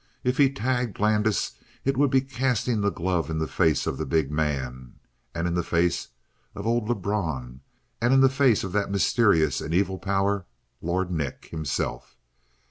If 0.23 0.37
he 0.39 0.49
tagged 0.51 0.99
Landis 0.99 1.59
it 1.85 1.95
would 1.95 2.09
be 2.09 2.21
casting 2.21 2.81
the 2.81 2.89
glove 2.89 3.29
in 3.29 3.37
the 3.37 3.45
face 3.45 3.85
of 3.85 3.99
the 3.99 4.05
big 4.07 4.31
man 4.31 4.95
and 5.35 5.47
in 5.47 5.53
the 5.53 5.61
face 5.61 6.07
of 6.55 6.65
old 6.65 6.89
Lebrun 6.89 7.61
and 8.01 8.11
in 8.11 8.21
the 8.21 8.27
face 8.27 8.63
of 8.63 8.71
that 8.71 8.89
mysterious 8.89 9.61
and 9.61 9.75
evil 9.75 9.99
power, 9.99 10.47
Lord 10.81 11.11
Nick 11.11 11.49
himself. 11.51 12.17